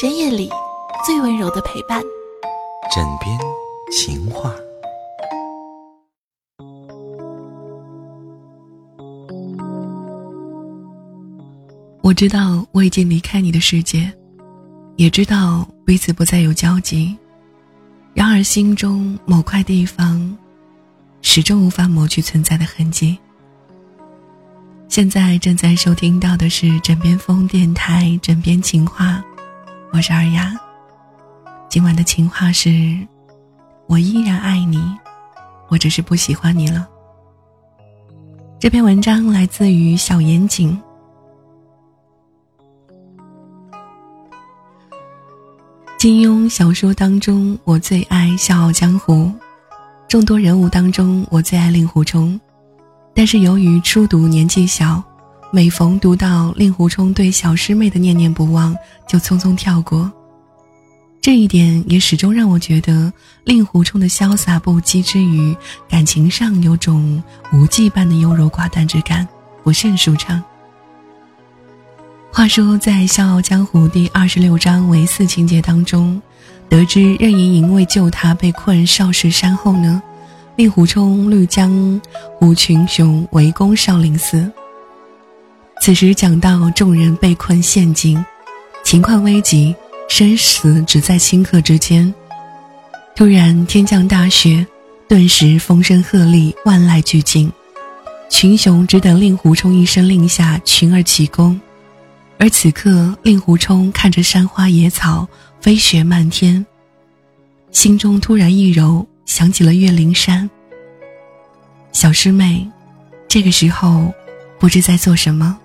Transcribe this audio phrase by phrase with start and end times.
[0.00, 0.48] 深夜里
[1.04, 2.00] 最温柔的陪伴，
[2.94, 3.36] 枕边
[3.90, 4.54] 情话。
[12.00, 14.08] 我知道我已经离开你的世界，
[14.94, 17.18] 也知道彼此不再有交集。
[18.14, 20.38] 然而心中某块地方，
[21.22, 23.18] 始终无法抹去存在的痕迹。
[24.88, 29.24] 现在正在收听到的是《枕边风电台》《枕边情话》，
[29.90, 30.54] 我是二丫。
[31.68, 32.70] 今晚的情话是：
[33.86, 34.82] 我依然爱你，
[35.68, 36.86] 我只是不喜欢你了。
[38.58, 40.78] 这篇文章来自于小严谨。
[45.98, 49.24] 金庸小说当中，我最爱《笑傲江湖》，
[50.06, 52.38] 众多人物当中，我最爱令狐冲。
[53.14, 55.02] 但是由于初读年纪小，
[55.50, 60.10] 每逢读到令狐冲对小师妹的念念不忘，就匆匆跳过。
[61.22, 63.10] 这一点也始终让我觉得
[63.44, 65.56] 令狐冲的潇洒不羁之余，
[65.88, 69.26] 感情上有种无忌般的优柔寡断之感，
[69.64, 70.42] 不甚舒畅。
[72.30, 76.20] 话说，在《笑傲江湖》第二十六章为四情节当中，
[76.68, 80.02] 得知任盈盈为救他被困少室山后呢？
[80.56, 82.00] 令狐冲欲将
[82.38, 84.50] 胡群雄围攻少林寺。
[85.80, 88.22] 此时讲到众人被困陷阱，
[88.84, 89.74] 情况危急，
[90.08, 92.12] 生死只在顷刻之间。
[93.16, 94.66] 突然天降大雪，
[95.08, 97.50] 顿时风声鹤唳，万籁俱静。
[98.28, 101.58] 群雄只等令狐冲一声令下，群而起攻。
[102.38, 105.26] 而此刻，令狐冲看着山花野草，
[105.60, 106.64] 飞雪漫天，
[107.72, 109.06] 心中突然一柔。
[109.24, 110.48] 想起了岳灵珊，
[111.92, 112.66] 小师妹，
[113.28, 114.10] 这个时候
[114.58, 115.58] 不知在做什么。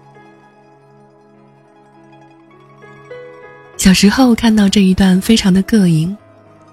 [3.83, 6.15] 小时候看到这一段，非常的膈应，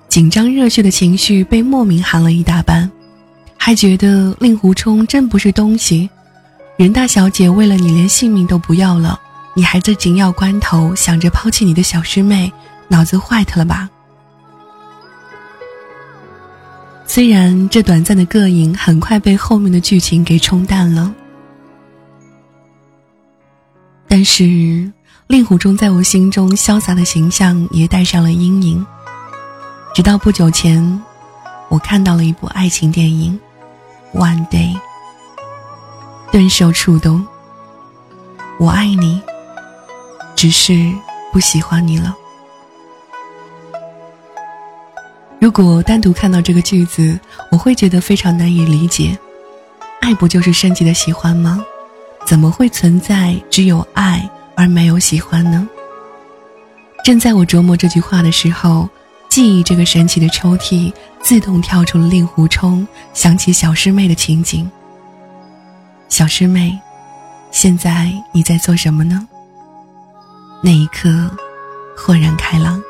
[0.06, 2.88] 紧张热血的情绪被莫名寒了一大半，
[3.56, 6.08] 还觉得令狐冲真不是东西。
[6.76, 9.18] 任大小姐为了你连性命都不要了，
[9.54, 12.52] 你还在紧要关头想着抛弃你的小师妹，
[12.86, 13.90] 脑子坏特了吧？
[17.06, 21.12] 虽然这短暂的膈应很快被后面的剧情给冲淡了，
[24.06, 24.88] 但是
[25.30, 28.84] 令狐冲在我心中潇洒的形象也带上了阴影。
[29.94, 31.00] 直到不久前，
[31.68, 33.38] 我看到了一部爱情电影
[34.18, 34.74] 《One Day》，
[36.32, 37.24] 顿受触动。
[38.58, 39.22] 我爱你，
[40.34, 40.92] 只是
[41.32, 42.12] 不喜欢你了。
[45.38, 47.16] 如果单独看到这个句子，
[47.52, 49.16] 我会觉得非常难以理解。
[50.00, 51.64] 爱不就是升级的喜欢吗？
[52.26, 54.28] 怎么会存在只有爱
[54.60, 55.66] 而没有喜欢呢？
[57.02, 58.86] 正在我琢磨这句话的时候，
[59.30, 64.70] 记忆这个神奇的抽屉自动跳出了令狐冲想起小师妹的情景。
[66.10, 66.78] 小师妹，
[67.50, 69.26] 现在你在做什么呢？
[70.62, 71.34] 那一刻，
[71.96, 72.82] 豁然开朗。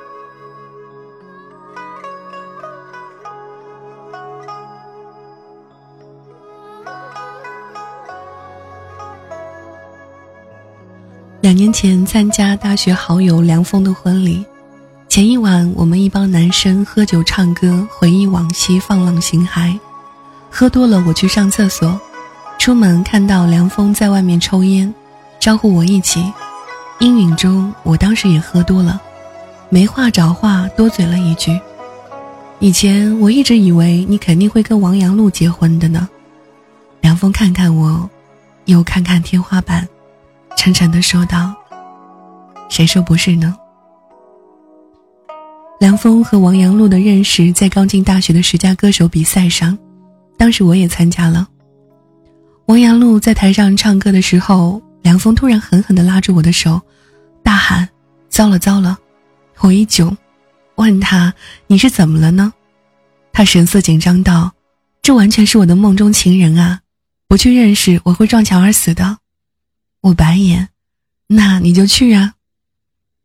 [11.41, 14.45] 两年前参加大学好友梁峰的婚礼，
[15.09, 19.79] 前一晚我们一帮男生喝酒唱歌，回忆往昔，放浪形骸。
[20.51, 21.99] 喝多了，我去上厕所，
[22.59, 24.95] 出门看到梁峰在外面抽烟，
[25.39, 26.31] 招呼我一起。
[26.99, 29.01] 阴影中，我当时也喝多了，
[29.71, 31.59] 没话找话，多嘴了一句
[32.61, 36.07] ：“以前我一直以为你肯定会跟王阳璐结婚的呢。”
[37.01, 38.11] 梁峰看看我，
[38.67, 39.89] 又看看天花板。
[40.57, 41.55] 沉沉的说道
[42.69, 43.57] ：“谁说不是呢？”
[45.81, 49.77] 梁峰和王阳璐的认识在刚进大学的十佳歌手比赛上，
[50.37, 51.49] 当时我也参加了。
[52.67, 56.81] 王阳璐在台上唱歌的时候，梁峰突然狠狠的拉住我的手，
[57.43, 57.89] 大喊
[58.29, 58.99] ：“糟了糟了！”
[59.61, 60.15] 我一窘，
[60.75, 61.33] 问他
[61.67, 62.53] ：“你是怎么了呢？”
[63.33, 64.53] 他神色紧张道
[65.01, 66.81] ：“这完全是我的梦中情人啊！
[67.27, 69.17] 不去认识，我会撞墙而死的。”
[70.01, 70.69] 我白眼，
[71.27, 72.35] 那你就去啊。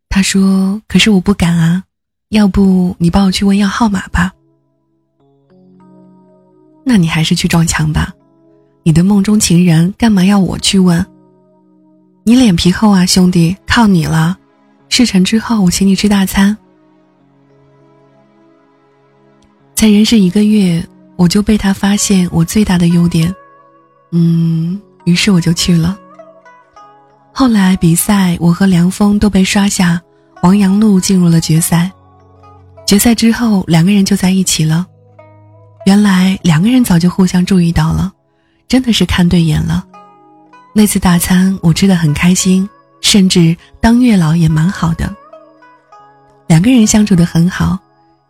[0.09, 1.83] 他说：“可是我不敢啊，
[2.29, 4.33] 要不你帮我去问要号码吧。”
[6.85, 8.13] 那你还是去撞墙吧，
[8.83, 11.05] 你的梦中情人干嘛要我去问？
[12.23, 14.37] 你脸皮厚啊，兄弟，靠你了。
[14.89, 16.55] 事成之后，我请你吃大餐。
[19.75, 20.85] 才认识一个月，
[21.15, 23.33] 我就被他发现我最大的优点，
[24.11, 25.97] 嗯，于是我就去了。
[27.37, 30.01] 后来比赛，我和梁峰都被刷下，
[30.41, 31.91] 王阳璐进入了决赛。
[32.87, 34.87] 决赛之后，两个人就在一起了。
[35.85, 38.09] 原来两个人早就互相注意到了，
[38.69, 39.85] 真的是看对眼了。
[40.73, 42.67] 那次大餐我吃的很开心，
[43.01, 45.13] 甚至当月老也蛮好的。
[46.47, 47.77] 两个人相处的很好，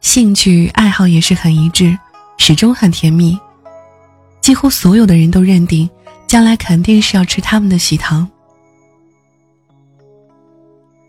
[0.01, 1.95] 兴趣爱好也是很一致，
[2.39, 3.37] 始终很甜蜜。
[4.41, 5.87] 几乎所有的人都认定，
[6.25, 8.27] 将来肯定是要吃他们的喜糖。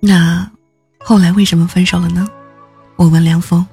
[0.01, 0.49] 那，
[0.99, 2.29] 后来为什么分手了呢？
[2.97, 3.65] 我问梁峰。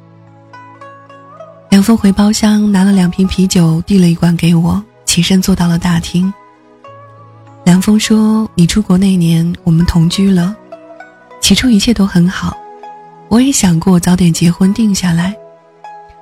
[1.70, 6.32] 梁峰回包厢拿了两瓶啤酒，递了一罐给我，起身坐到了大厅。
[7.66, 10.56] 梁峰说：“你出国那年，我们同居了，
[11.42, 12.56] 起初一切都很好，
[13.28, 15.36] 我也想过早点结婚定下来。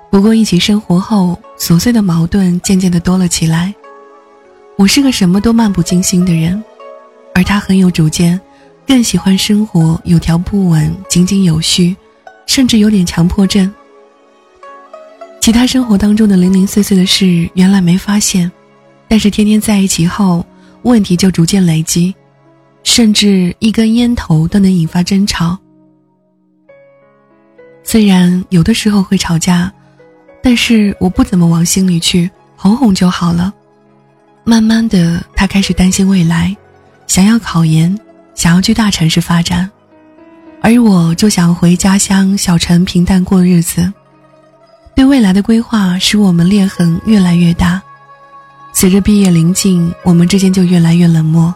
[0.09, 3.73] 不过一起生活后，琐碎的矛盾渐渐的多了起来。
[4.77, 6.63] 我是个什么都漫不经心的人，
[7.33, 8.39] 而他很有主见。”
[8.87, 11.95] 更喜欢生活有条不紊、井井有序，
[12.45, 13.71] 甚至有点强迫症。
[15.39, 18.51] 其他生活当中的零零碎碎的事，原来没发现，
[19.07, 20.45] 但是天天在一起后，
[20.83, 22.13] 问题就逐渐累积，
[22.83, 25.57] 甚至一根烟头都能引发争吵。
[27.83, 29.71] 虽然有的时候会吵架，
[30.43, 33.51] 但是我不怎么往心里去，哄哄就好了。
[34.43, 36.55] 慢慢的，他开始担心未来，
[37.07, 37.97] 想要考研。
[38.41, 39.69] 想要去大城市发展，
[40.63, 43.93] 而我就想回家乡小城平淡过日子。
[44.95, 47.79] 对未来的规划使我们裂痕越来越大。
[48.73, 51.53] 随着毕业临近，我们之间就越来越冷漠，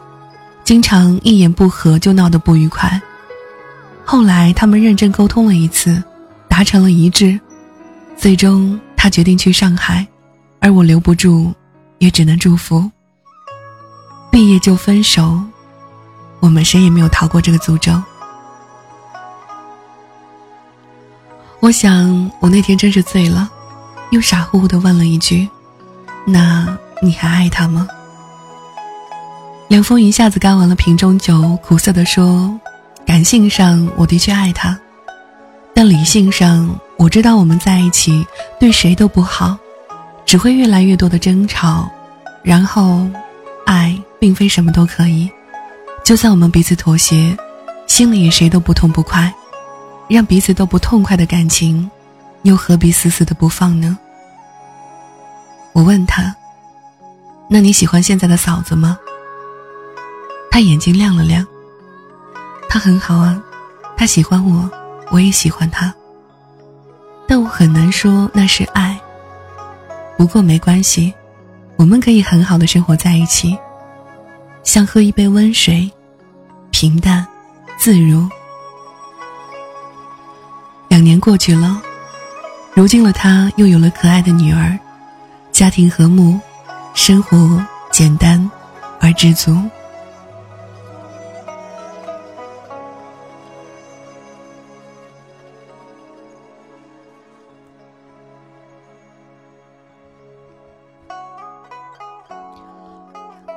[0.63, 3.01] 经常一言不合就闹得不愉快。
[4.05, 6.03] 后来他们认真沟通了一次，
[6.47, 7.39] 达成了一致，
[8.15, 10.05] 最终他决定去上海，
[10.59, 11.51] 而我留不住，
[11.97, 12.87] 也只能祝福。
[14.29, 15.41] 毕业就分手。
[16.39, 17.91] 我们谁也没有逃过这个诅咒。
[21.59, 23.49] 我想，我那天真是醉了，
[24.11, 25.49] 又傻乎乎的问了一句
[26.27, 27.87] ：“那你还爱他吗？”
[29.67, 32.53] 梁峰一下子干完了瓶中酒，苦涩的说
[33.03, 34.79] ：“感性上我的确爱他，
[35.73, 38.23] 但理性上我知道我们在一起
[38.59, 39.57] 对谁都不好，
[40.23, 41.89] 只会越来越多的争吵，
[42.43, 43.09] 然后，
[43.65, 45.27] 爱并非什么都可以。”
[46.05, 47.35] 就算我们彼此妥协，
[47.87, 49.33] 心里谁都不痛不快，
[50.07, 51.89] 让彼此都不痛快的感情，
[52.43, 53.97] 又何必死死的不放呢？
[55.73, 56.33] 我问他
[57.49, 58.99] ：“那你喜欢现在的嫂子吗？”
[60.51, 61.43] 他眼睛亮了亮。
[62.69, 63.41] 他很好啊，
[63.97, 64.69] 他喜欢我，
[65.09, 65.91] 我也喜欢他。
[67.27, 68.95] 但我很难说那是爱。
[70.19, 71.11] 不过没关系，
[71.77, 73.57] 我们可以很好的生活在一起，
[74.63, 75.91] 像喝一杯温水。
[76.77, 77.25] 平淡，
[77.77, 78.27] 自如。
[80.89, 81.81] 两年过去了，
[82.73, 84.77] 如今的他又有了可爱的女儿，
[85.53, 86.37] 家庭和睦，
[86.93, 88.51] 生活简单
[88.99, 89.57] 而知足。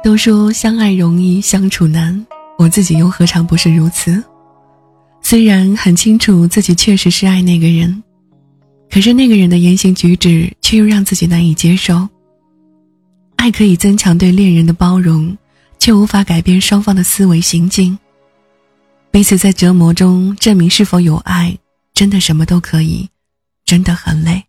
[0.05, 2.25] 都说相爱容易相处难。
[2.59, 4.23] 我自己又何尝不是如此？
[5.23, 8.03] 虽然很清楚自己确实是爱那个人，
[8.91, 12.09] 可是那个人的言行举止却又让自己难以接受。
[13.37, 15.39] 爱可以增强对恋人的包容，
[15.79, 17.97] 却无法改变双方的思维行径。
[19.13, 21.57] 彼此在折磨中证明是否有爱，
[21.95, 23.09] 真的什么都可以，
[23.65, 24.43] 真的很累。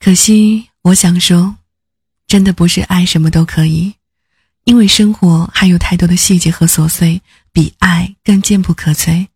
[0.00, 1.54] 可惜，我想说，
[2.26, 3.94] 真的不是爱什么都可以。
[4.64, 7.20] 因为生活还有太多的细节和琐碎，
[7.52, 9.26] 比爱更坚不可摧。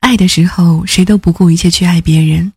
[0.00, 2.52] 爱的时候，谁都不顾一切去爱别人，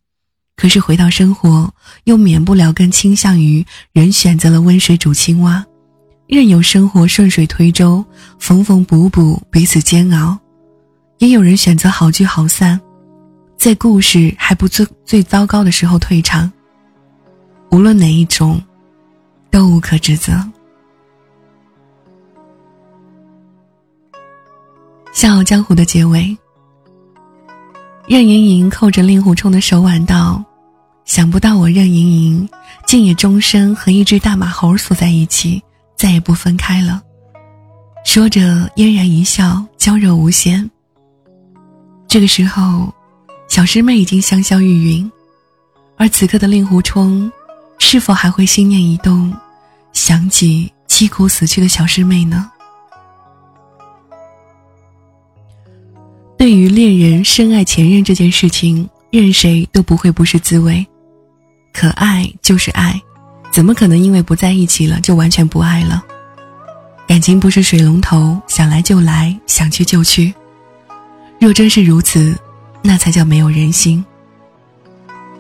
[0.56, 5.66] 可是回到生活，又免不了更倾向于人选择了温水煮青蛙，
[6.28, 8.06] 任由生活顺水推舟，
[8.38, 10.38] 缝缝补补，彼此煎熬；
[11.18, 12.80] 也有人选择好聚好散，
[13.58, 16.50] 在故事还不最最糟糕的时候退场。
[17.72, 18.62] 无论哪一种，
[19.50, 20.34] 都无可指责。
[25.12, 26.36] 《笑傲江湖》的结尾，
[28.08, 30.44] 任盈盈扣着令狐冲的手腕道
[31.06, 32.50] ：“想不到我任盈盈
[32.86, 35.62] 竟也终身和一只大马猴锁在一起，
[35.98, 37.02] 再也不分开了。”
[38.06, 40.70] 说着嫣然一笑，娇柔无限。
[42.08, 42.92] 这个时候，
[43.48, 45.10] 小师妹已经香消玉殒，
[45.98, 47.32] 而此刻的令狐冲，
[47.80, 49.32] 是否还会心念一动，
[49.94, 52.51] 想起凄苦死去的小师妹呢？
[56.52, 60.86] 对于恋人深爱前任这件事情，任谁都不会不是滋味。
[61.72, 63.02] 可爱就是爱，
[63.54, 66.04] 怎么可能因为不在一起了就完全不爱了？
[67.08, 70.34] 感情不是水龙头，想来就来，想去就去。
[71.40, 72.38] 若真是如此，
[72.82, 74.04] 那才叫没有人心。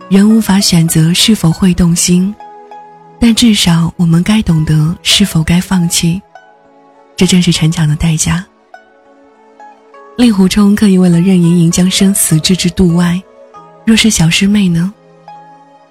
[0.09, 2.33] 人无法选择是否会动心，
[3.19, 6.21] 但至少我们该懂得是否该放弃。
[7.17, 8.45] 这正是成长的代价。
[10.17, 13.21] 令狐冲可以为了任盈盈将生死置之度外，
[13.85, 14.93] 若是小师妹呢？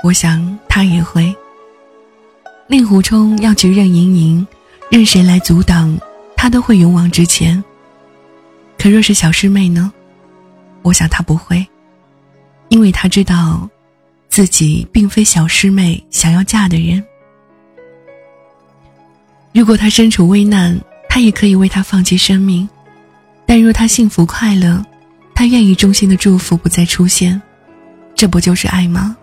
[0.05, 1.35] 我想他也会。
[2.69, 4.47] 令狐冲要去任盈盈，
[4.91, 5.99] 任谁来阻挡，
[6.37, 7.63] 他都会勇往直前。
[8.79, 9.93] 可若是小师妹呢？
[10.83, 11.67] 我想他不会，
[12.69, 13.69] 因为他知道，
[14.29, 17.05] 自己并非小师妹想要嫁的人。
[19.53, 22.69] 如果他身处危难，他也可以为他放弃生命。
[23.51, 24.81] 但若他幸福快乐，
[25.35, 27.43] 他愿意衷心的祝福不再出现，
[28.15, 29.17] 这不就是爱吗？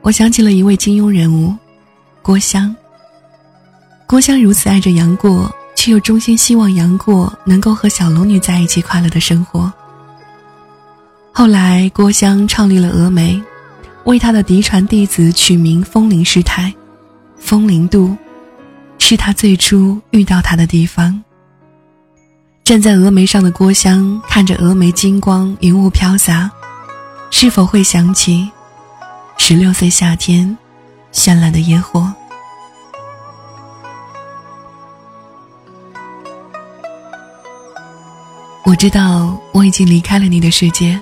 [0.00, 1.54] 我想起了一位金庸人物，
[2.20, 2.74] 郭襄。
[4.08, 9.72] 郭襄如此爱着杨过，却又衷心希望杨过能够和小龙女在一起快乐的生活。
[11.30, 13.40] 后来，郭襄创立了峨眉，
[14.02, 16.74] 为他的嫡传弟子取名风铃师太，
[17.38, 18.16] 风铃渡，
[18.98, 21.22] 是他最初遇到他的地方。
[22.64, 26.48] 站在峨眉上的郭襄，看着峨眉金光，云雾飘洒，
[27.28, 28.48] 是否会想起
[29.36, 30.56] 十六岁夏天
[31.12, 32.10] 绚烂的烟火？
[38.64, 40.98] 我知道我已经离开了你的世界，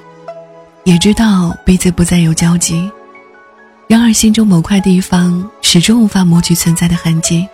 [0.84, 2.90] 也知道彼此不再有交集，
[3.86, 7.46] 然而心中某块地方始终无法抹去存在的痕迹。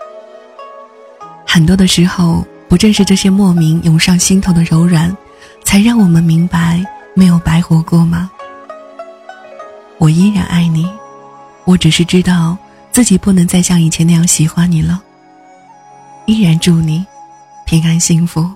[1.44, 2.46] 很多的时候。
[2.68, 5.16] 不正是这些莫名涌上心头的柔软，
[5.64, 8.30] 才让我们明白没有白活过吗？
[9.98, 10.86] 我依然爱你，
[11.64, 12.56] 我只是知道
[12.90, 15.02] 自己不能再像以前那样喜欢你了。
[16.26, 17.06] 依然祝你
[17.64, 18.50] 平安幸福。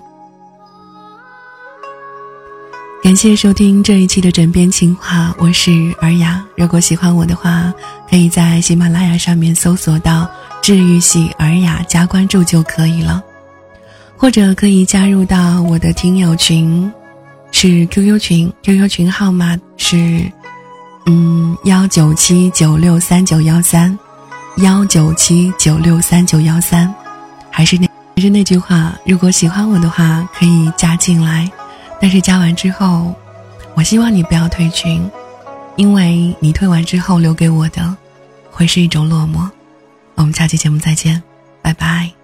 [3.01, 6.45] 感谢收听这一期的枕边情话，我是尔雅。
[6.55, 7.73] 如果喜欢我的话，
[8.07, 10.29] 可以在喜马拉雅上面搜索到
[10.61, 13.23] “治愈系尔雅”加关注就可以了。
[14.21, 16.93] 或者可以加入到我的听友群，
[17.51, 20.31] 是 QQ 群，QQ 群号码是，
[21.07, 23.97] 嗯幺九七九六三九幺三，
[24.57, 26.93] 幺九七九六三九幺三，
[27.49, 31.51] 还是那还是那句话，如果喜欢我的话可以加进来，
[31.99, 33.15] 但是加完之后，
[33.73, 35.03] 我希望你不要退群，
[35.77, 37.97] 因为你退完之后留给我的，
[38.51, 39.49] 会是一种落寞。
[40.13, 41.23] 我们下期节目再见，
[41.63, 42.20] 拜拜。